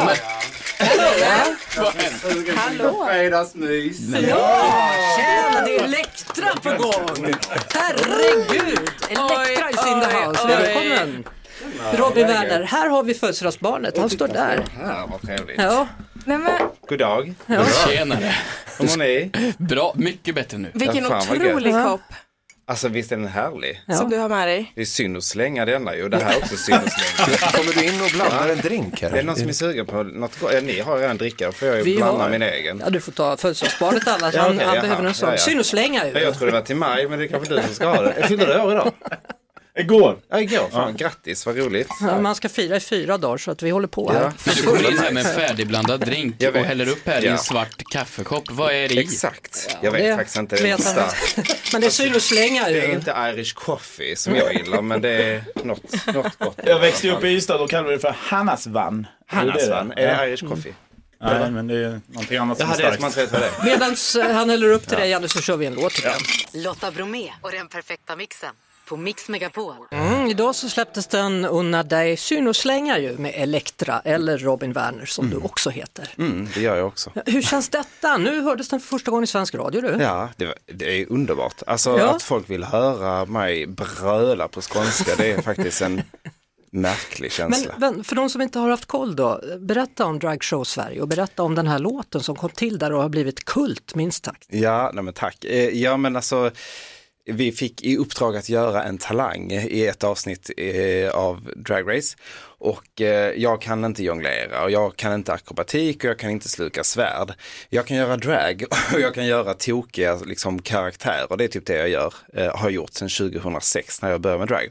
[2.55, 3.07] Hallå!
[3.07, 4.51] Ja,
[5.17, 7.33] tjena, det är Elektra på gång!
[7.73, 8.79] Herregud!
[9.09, 11.23] Elektra is in the house, välkommen!
[11.93, 14.63] Robin Werner, här har vi födelsedagsbarnet, han står där.
[14.83, 15.61] Här, vad trevligt.
[15.61, 15.87] Ja,
[16.25, 16.51] Nej, men,
[16.89, 17.33] God dag.
[17.87, 18.35] Tjenare.
[18.79, 19.31] Hur mår ni?
[19.57, 20.71] Bra, mycket bättre nu.
[20.73, 21.85] vilken Ja, fan, vad otrolig gött.
[21.85, 22.01] kopp
[22.67, 23.81] Alltså visst är den härlig?
[23.87, 23.95] Ja.
[23.95, 24.71] som du har med dig.
[24.75, 26.09] Det är synd att slänga denna ju.
[26.09, 27.37] Det här är också synd att slänga.
[27.51, 29.09] Kommer du in och blandar en drink här?
[29.09, 30.53] Är det någon som är sugen på något gott?
[30.53, 32.29] Ja, ni har redan dricka, då får jag ju vi blanda har...
[32.29, 32.81] min egen.
[32.85, 34.81] Ja, du får ta födelsedagsbarnet annars, Ja, han, okej, han jaha.
[34.81, 35.29] behöver en sån.
[35.29, 35.41] Ja, ja.
[35.41, 36.25] Synd att slänga Ja, ju.
[36.25, 38.13] jag trodde det var till maj, men det är kanske du som ska ha det.
[38.19, 38.91] Jag fyller år idag.
[39.77, 40.17] Igår.
[40.29, 40.69] Ja, igår.
[40.71, 41.87] Fan, grattis, vad roligt.
[42.01, 44.19] Ja, Man ska fira i fyra dagar så att vi håller på Ja.
[44.19, 44.31] här.
[44.45, 46.65] Men du kommer in här med en färdigblandad drink Jag och vet.
[46.65, 47.31] häller upp här i Ja.
[47.31, 48.43] en svart kaffekopp.
[48.51, 48.99] Vad är det i?
[48.99, 49.77] Exakt.
[49.81, 50.55] Jag vet Det faktiskt inte.
[50.55, 51.03] Det vet han
[51.37, 51.53] inte.
[51.71, 52.93] Men det är synd att slänga det är ju.
[52.93, 56.59] inte Irish coffee som jag gillar, men det är något, något gott.
[56.65, 59.07] Jag växte upp i Ystad och kallade det för Hannas vann.
[59.27, 59.91] Hannas vann.
[59.91, 60.21] Är Ja.
[60.21, 60.73] det Irish coffee?
[61.21, 63.33] Nej, men det är någonting annat Jag som är hade ett man starkt.
[63.33, 63.77] vet vad det är.
[64.19, 66.63] Medan han häller upp till dig Janne så kör vi en låt tycker jag.
[66.63, 68.49] Lotta Bromé och den perfekta mixen
[68.85, 69.73] på Mix Megapol.
[69.91, 74.73] Mm, idag så släpptes den Unna dig syn och slänga ju med Elektra eller Robin
[74.73, 76.09] Werner som du också heter.
[76.17, 77.11] Mm, det gör jag också.
[77.25, 78.17] Hur känns detta?
[78.17, 79.97] Nu hördes den för första gången i svensk radio du.
[80.03, 81.61] Ja, det, det är underbart.
[81.67, 82.05] Alltså Ja.
[82.15, 86.01] att folk vill höra mig bröla på skånska, det är faktiskt en
[86.71, 87.73] märklig känsla.
[87.77, 91.07] men för de som inte har haft koll då, berätta om Drag Show Sverige och
[91.07, 94.45] berätta om den här låten som kom till där och har blivit kult minst sagt.
[94.49, 95.43] Ja, nej men tack.
[95.45, 96.51] Eh, Ja, men alltså
[97.25, 102.17] vi fick i uppdrag att göra en talang i ett avsnitt eh, av Drag Race.
[102.57, 106.49] Och eh, jag kan inte jonglera och jag kan inte akrobatik och jag kan inte
[106.49, 107.33] sluka svärd.
[107.69, 111.37] Jag kan göra drag och jag kan göra tokiga liksom, karaktärer.
[111.37, 114.47] Det är typ det jag gör, eh, har gjort sedan 2006 när jag började med
[114.47, 114.69] drag.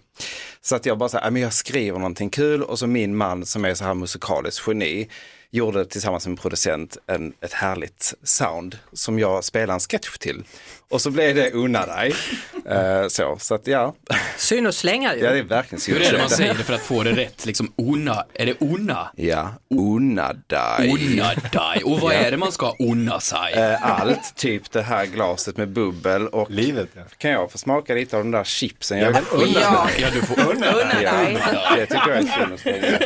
[0.61, 3.65] Så att jag bara så här, jag skriver någonting kul och så min man som
[3.65, 5.09] är så här musikaliskt geni
[5.55, 10.45] gjorde tillsammans med en producent en, ett härligt sound som jag spelade en sketch till.
[10.91, 12.15] Och så blev det Unna dig.
[12.69, 13.95] Eh, så, så att ja,
[14.37, 15.21] Syn och slänga ju.
[15.23, 16.37] ja det är verkligen Hur är det man synd.
[16.39, 17.47] säger det för att få det rätt?
[17.47, 19.11] Liksom unna, är det unna?
[19.17, 20.91] Ja, unna dig.
[20.93, 21.83] Unna dig.
[21.85, 23.53] Och vad är det man ska unna sig?
[23.53, 27.03] Eh, Allt, typ det här glaset med bubbel och Livet, ja.
[27.19, 28.99] kan jag få smaka lite av de där chipsen?
[28.99, 31.05] Jag vill Ja, Ja, du får unna unna dig.
[31.05, 31.39] dig.
[31.77, 32.99] det tycker jag är synd att slänga.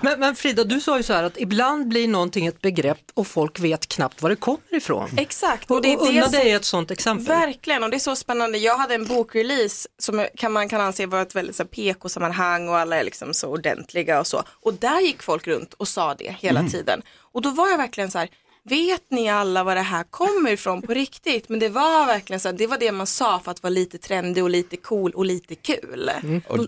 [0.00, 3.26] Men, men Frida, du sa ju så här att ibland blir någonting ett begrepp och
[3.26, 5.10] folk vet knappt var det kommer ifrån.
[5.16, 5.70] Exakt.
[5.70, 7.26] Och, Och det är och Unna dig ett sånt exempel.
[7.26, 8.58] Verkligen, och det är så spännande.
[8.58, 12.96] Jag hade en bokrelease som kan man kan anse vara ett väldigt PK-sammanhang och alla
[12.96, 14.42] är liksom så ordentliga och så.
[14.48, 17.02] Och där gick folk runt och sa det hela tiden.
[17.32, 18.28] Och då var jag verkligen så här,
[18.64, 21.48] vet ni alla var det här kommer ifrån på riktigt?
[21.48, 23.98] Men det var verkligen så att det var det man sa för att vara lite
[23.98, 26.10] trendig och lite cool och lite kul.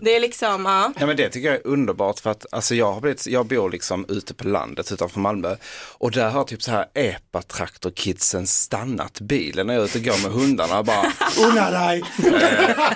[0.01, 0.93] Det är liksom, ja.
[0.99, 3.69] Ja men det tycker jag är underbart för att alltså jag, har blivit, jag bor
[3.71, 5.55] liksom ute på landet utanför Malmö
[5.97, 10.23] och där har typ så här epatraktor-kidsen stannat bilen när jag är ute och går
[10.23, 11.05] med hundarna och bara
[11.51, 12.03] unna dig.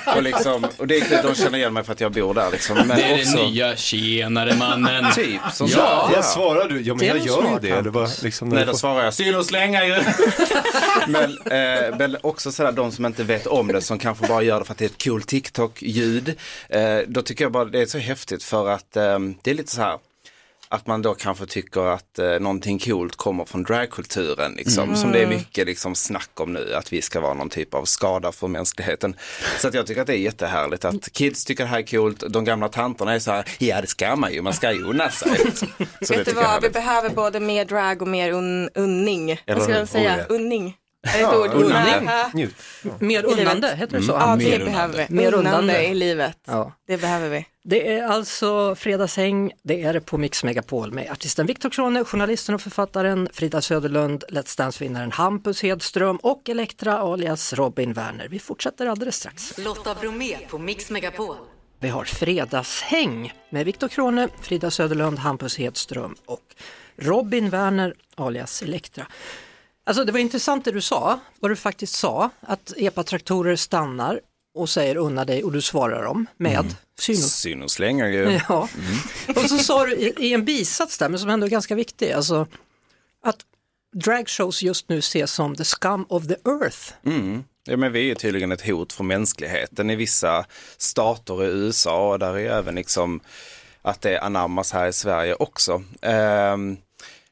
[0.08, 2.34] Eh, och, liksom, och det är kul, de känner igen mig för att jag bor
[2.34, 2.78] där liksom.
[2.78, 5.06] Men Det är också, det nya, tjenare mannen.
[5.16, 5.76] Typ, som Ja.
[5.76, 5.82] så.
[5.82, 6.24] Vad Ja.
[6.24, 6.82] svarar du?
[6.82, 7.70] Ja men Det jag gör ju det.
[7.78, 9.94] Eller bara, liksom, när Nej, svarar jag synd och slänga ju.
[11.08, 14.60] men, eh, men också sådär de som inte vet om det, som kanske bara gör
[14.60, 16.36] det för att det är ett kul TikTok-ljud.
[16.70, 19.72] Eh, då tycker jag bara det är så häftigt för att eh, det är lite
[19.72, 19.98] så här
[20.70, 25.24] att man då kanske tycker att eh, någonting coolt kommer från dragkulturen, liksom, som det
[25.24, 28.48] är mycket liksom, snack om nu, att vi ska vara någon typ av skada för
[28.48, 29.16] mänskligheten.
[29.60, 32.24] Så att jag tycker att det är jättehärligt att kids tycker det här är coolt,
[32.30, 35.10] de gamla tanterna är så här, ja det ska man ju, man ska ju unna
[35.10, 35.52] sig.
[36.02, 39.32] Så det Vet du vad, vi behöver både mer drag och mer un unning.
[39.32, 40.14] Eller Vad ska jag säga?
[40.16, 40.36] Oh, ja.
[40.36, 40.76] Unning.
[41.16, 41.54] Ett ord?
[41.54, 42.06] unning.
[42.06, 42.32] Ja.
[42.34, 42.56] Njut.
[43.00, 43.40] Mer livet.
[43.40, 44.12] unnande, heter det så?
[44.12, 45.16] Ja, mer det behöver vi.
[45.16, 45.88] Mer unnande.
[45.88, 46.38] i livet.
[46.46, 46.72] Ja.
[46.88, 47.46] Det behöver vi.
[47.64, 52.56] Det är alltså Fredagshäng, det är det på Mix Megapol med artisten Viktor Krone, journalisten
[52.56, 58.28] och författaren Frida Söderlund, Let's Dance-vinnaren Hampus Hedström och Elektra alias Robin Werner.
[58.28, 59.58] Vi fortsätter alldeles strax.
[59.58, 61.36] Lotta Bromé på Mix Megapol.
[61.80, 66.56] Vi har Fredagshäng med Viktor Krone, Frida Söderlund, Hampus Hedström och
[66.98, 69.08] Robin Werner alias Elektra.
[69.88, 74.22] Alltså det var intressant det du sa, vad du faktiskt sa, att epatraktorer stannar
[74.56, 77.34] och säger unna dig och du svarar dem med synos.
[77.34, 78.40] Syn och slänga ju.
[78.50, 78.70] Ja.
[79.36, 82.12] Och så sa du i, i en bisats där, men som ändå är ganska viktig,
[82.12, 82.48] alltså
[83.24, 83.38] att
[83.96, 86.94] dragshows just nu ses som the scum of the earth.
[87.06, 87.44] Mm.
[87.64, 90.46] Ja, men vi är tydligen ett hot för mänskligheten i vissa
[90.78, 93.20] stater i USA och där är även liksom
[93.82, 95.84] att det anammas här i Sverige också.
[96.02, 96.78] Ehm,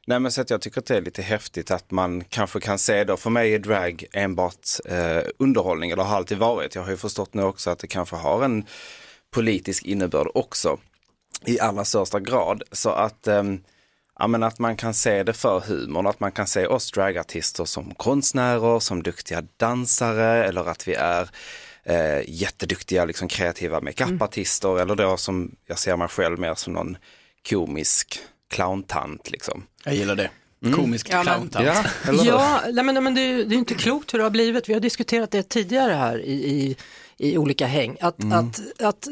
[0.06, 2.78] nej men så att jag tycker att det är lite häftigt att man kanske kan
[2.78, 6.74] se då, för mig är drag enbart eh, underhållning, eller har alltid varit.
[6.74, 8.64] Jag har ju förstått nu också att det kanske har en
[9.30, 10.78] politisk innebörd också
[11.44, 12.62] i allra största grad.
[12.72, 13.60] Så att ehm,
[14.18, 17.64] Ja, men att man kan se det för humorn, att man kan se oss dragartister
[17.64, 21.30] som konstnärer, som duktiga dansare eller att vi är
[21.84, 26.96] eh, jätteduktiga liksom, kreativa makeupartister eller då som jag ser mig själv mer som någon
[27.48, 28.18] komisk
[28.50, 29.30] clowntant.
[29.30, 29.66] Liksom.
[29.84, 30.30] Jag gillar det.
[30.74, 31.66] Komisk Ja, men- clowntant.
[31.66, 31.84] Ja?
[32.24, 34.30] Ja, nej, men, nej, men det, är, ju- det är inte klokt hur det har
[34.30, 34.68] blivit.
[34.68, 36.76] Vi har diskuterat det tidigare här i, i,
[37.18, 37.96] i olika häng.
[38.00, 39.08] Att, att, att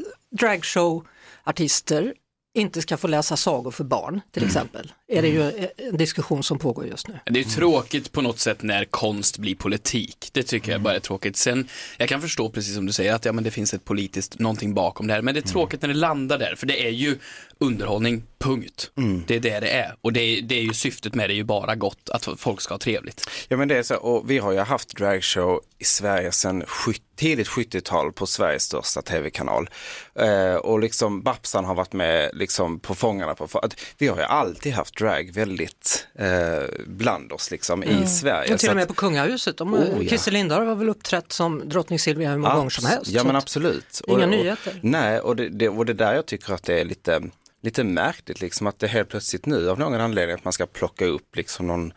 [0.85, 2.15] dragshow-artister
[2.57, 4.93] inte ska få läsa sagor för barn till exempel.
[5.09, 7.19] Är det ju en diskussion som pågår just nu.
[7.27, 10.29] Det är tråkigt på något sätt när konst blir politik.
[10.33, 11.37] Det tycker jag bara är tråkigt.
[11.37, 11.69] Sen,
[11.99, 14.75] jag kan förstå precis som du säger att ja, men det finns ett politiskt någonting
[14.75, 15.23] bakom det här.
[15.23, 17.19] Men det är tråkigt när det landar där, för det är ju
[17.67, 18.91] underhållning, punkt.
[19.27, 19.95] Det är det det är.
[20.01, 22.61] Och det är, det är ju syftet med det är ju bara gott, att folk
[22.61, 23.31] ska ha trevligt.
[23.49, 27.01] Ja men det är så, och vi har ju haft dragshow i Sverige sedan 70,
[27.17, 29.71] tidigt 70-tal på Sveriges största tv-kanal.
[30.15, 34.17] Eh, och liksom Babsan har varit med liksom på Fångarna på, för att vi har
[34.17, 38.55] ju alltid haft drag väldigt eh, bland oss liksom i Sverige.
[38.55, 39.57] Och till och med att- på kungahuset.
[39.57, 40.09] De, Oh, ja.
[40.09, 43.11] Christer Lindarw har väl uppträtt som drottning Silvia hur många gånger som helst.
[43.11, 44.01] Ja men absolut.
[44.07, 44.73] inga och, nyheter.
[44.79, 47.23] Och, nej, och det, det, och det där jag tycker att det är lite,
[47.65, 51.05] lite märkligt liksom att det helt plötsligt nu av någon anledning att man ska plocka
[51.05, 51.93] upp liksom någon,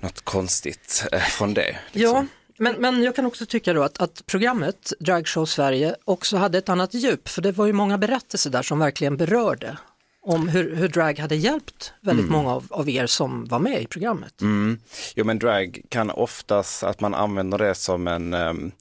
[0.00, 1.76] något konstigt eh, från det.
[1.92, 2.14] Liksom.
[2.14, 2.26] Ja,
[2.58, 6.68] men, men jag kan också tycka då att, att programmet Dragshow Sverige också hade ett
[6.68, 9.76] annat djup, för det var ju många berättelser där som verkligen berörde
[10.22, 13.86] om hur, hur drag hade hjälpt väldigt många av, av er som var med i
[13.86, 14.40] programmet.
[14.40, 14.78] Mm.
[15.14, 18.72] Jo men drag kan oftast att man använder det som en ehm,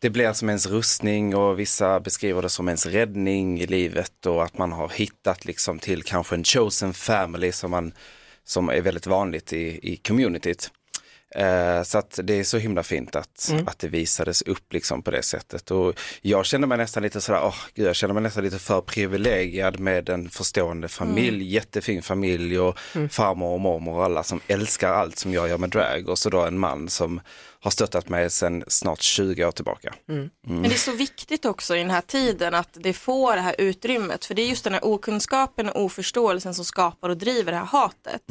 [0.00, 4.44] det blir som ens rustning och vissa beskriver det som ens räddning i livet och
[4.44, 7.92] att man har hittat liksom till kanske en chosen family som, man,
[8.44, 10.70] som är väldigt vanligt i, i communityt.
[11.34, 15.10] Eh, så att det är så himla fint att, att det visades upp liksom på
[15.10, 15.70] det sättet.
[15.70, 18.80] Och jag känner mig nästan lite sådär, åh gud, jag känner mig nästan lite för
[18.80, 22.78] privilegierad med en förstående familj, jättefin familj och
[23.10, 26.08] farmor och mormor och alla som älskar allt som jag gör med drag.
[26.08, 27.20] Och så då en man som
[27.62, 29.94] har stöttat mig sedan snart 20 år tillbaka.
[30.46, 33.54] Men det är så viktigt också i den här tiden att det får det här
[33.58, 34.24] utrymmet.
[34.24, 37.64] För det är just den här okunskapen och oförståelsen som skapar och driver det här
[37.64, 38.22] hatet.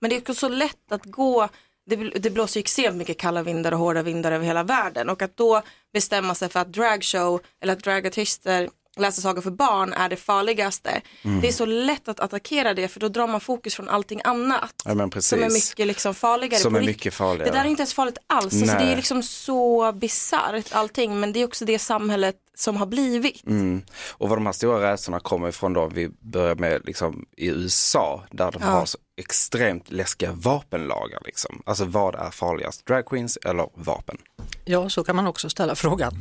[0.00, 1.48] Men det är också så lätt att gå,
[1.86, 5.08] det, det blåser ju extremt mycket kalla vindar och hårda vindar över hela världen.
[5.08, 9.92] Och att då bestämma sig för att dragshow eller att dragartister läsa sagor för barn
[9.92, 11.00] är det farligaste.
[11.22, 11.40] Mm.
[11.40, 14.74] Det är så lätt att attackera det för då drar man fokus från allting annat.
[14.84, 15.10] Ja.
[15.20, 16.60] Som är mycket liksom farligare.
[16.62, 17.50] Som är mycket farligare.
[17.50, 18.44] Det där är inte ens farligt alls.
[18.62, 22.86] Alltså, det är liksom så bisarrt allting men det är också det samhället som har
[22.86, 23.46] blivit.
[23.46, 23.82] Mm.
[24.10, 28.24] Och var de här stora rädslorna kommer ifrån då, vi börjar med liksom i USA,
[28.30, 28.68] där de Ja.
[28.68, 31.22] har så extremt läskiga vapenlagar.
[31.24, 31.62] Liksom.
[31.66, 34.16] Alltså vad är farligast, drag queens eller vapen?
[34.64, 36.14] Ja, så kan man också ställa frågan.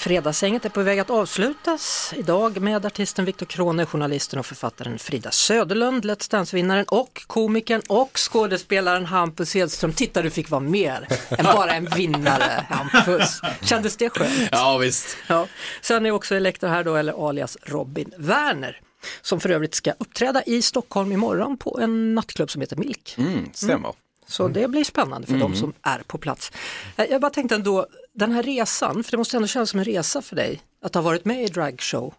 [0.00, 5.30] Fredagsänget är på väg att avslutas idag med artisten Viktor Krone, journalisten och författaren Frida
[5.30, 9.92] Söderlund, Let's Dance-vinnaren och komikern och skådespelaren Hampus Hedström.
[9.92, 13.40] Titta, du fick vara mer än bara en vinnare, Hampus.
[13.62, 14.48] Kändes det skönt?
[14.52, 15.16] Ja, visst.
[15.26, 15.46] Ja.
[15.82, 18.80] Sen är också Elektor här då, eller alias Robin Werner,
[19.22, 23.14] som för övrigt ska uppträda i Stockholm imorgon på en nattklubb som heter Milk.
[23.18, 23.92] Mm, stämmer.
[24.26, 26.52] Så det blir spännande för de som är på plats.
[26.96, 29.84] Eh, Jag bara tänkte ändå, den här resan, för det måste ändå kännas som en
[29.84, 32.14] resa för dig att ha varit med i Dragshow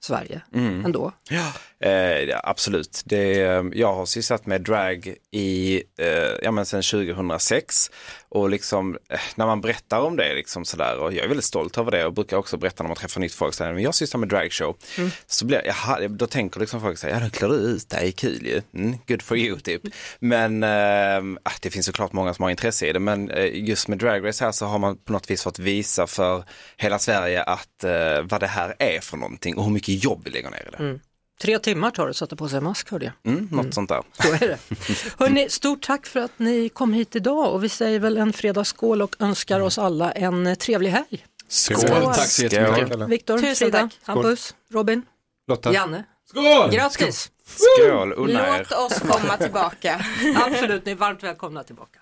[0.00, 1.12] Sverige ändå.
[1.28, 1.52] Ja,
[1.84, 3.02] eh, absolut.
[3.04, 6.06] Det, eh, jag har sysslat med drag i, eh,
[6.42, 7.90] ja men sedan 2006
[8.28, 11.78] och liksom eh, när man berättar om det liksom sådär och jag är väldigt stolt
[11.78, 14.28] över det och brukar också berätta när man träffar nytt folk, men jag sysslar med
[14.28, 14.76] dragshow.
[15.26, 18.12] Så blir, jaha, då tänker liksom folk så här, ja då klär du ut dig,
[18.12, 19.82] kul ju, mm, good for you typ.
[20.18, 23.98] Men eh, det finns såklart många som har intresse i det, men eh, just med
[23.98, 26.44] Drag Race här så har man på något vis fått visa för
[26.76, 27.84] hela Sverige att
[28.22, 30.78] vad det här är för någonting och hur mycket jobb vi lägger ner i det.
[31.42, 33.32] Tre timmar tar det att sätta på sig mask hörde jag.
[33.32, 34.02] Mm, något sånt där.
[34.22, 34.58] Så är det.
[35.18, 39.02] Hörrni, stort tack för att ni kom hit idag och vi säger väl en fredagsskål
[39.02, 41.26] och önskar oss alla en eh, trevlig helg.
[41.48, 42.04] Skål.
[42.04, 43.08] Tack så jättemycket.
[43.08, 43.98] Viktor, Tusen Frida, tack.
[44.02, 45.02] Hampus, Robin,
[45.48, 45.72] Lotta.
[45.72, 46.04] Janne.
[46.30, 46.70] Skål!
[46.70, 47.30] Grattis!
[47.56, 48.66] Skål, unna er.
[48.70, 50.04] Låt oss komma tillbaka.
[50.46, 51.98] Absolut, ni är varmt välkomna tillbaka.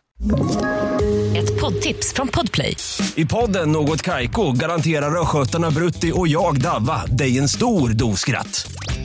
[1.36, 2.76] Ett poddtips från Podplay.
[3.14, 8.66] I podden Något Kaiko garanterar östgötarna Brutti och jag, Davva, dig en stor dos skratt.